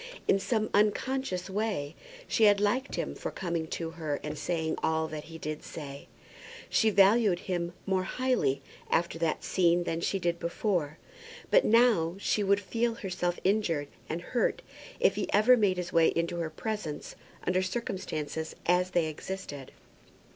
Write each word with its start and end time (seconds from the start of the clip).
In 0.27 0.39
some 0.39 0.71
unconscious 0.73 1.47
way 1.47 1.93
she 2.27 2.45
had 2.45 2.59
liked 2.59 2.95
him 2.95 3.13
for 3.13 3.29
coming 3.29 3.67
to 3.67 3.91
her 3.91 4.19
and 4.23 4.35
saying 4.35 4.73
all 4.81 5.07
that 5.07 5.25
he 5.25 5.37
did 5.37 5.61
say. 5.63 6.07
She 6.71 6.89
valued 6.89 7.41
him 7.41 7.73
more 7.85 8.01
highly 8.05 8.63
after 8.89 9.19
that 9.19 9.43
scene 9.43 9.83
than 9.83 10.01
she 10.01 10.17
did 10.17 10.39
before. 10.39 10.97
But 11.51 11.65
now, 11.65 12.15
she 12.17 12.41
would 12.43 12.59
feel 12.59 12.95
herself 12.95 13.37
injured 13.43 13.89
and 14.09 14.21
hurt 14.23 14.63
if 14.99 15.13
he 15.13 15.31
ever 15.31 15.55
made 15.55 15.77
his 15.77 15.93
way 15.93 16.07
into 16.07 16.37
her 16.37 16.49
presence 16.49 17.15
under 17.45 17.61
circumstances 17.61 18.55
as 18.65 18.89
they 18.89 19.05
existed. 19.05 19.71